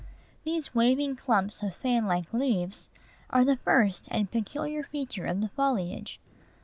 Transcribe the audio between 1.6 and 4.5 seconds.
of fan like leaves are the first and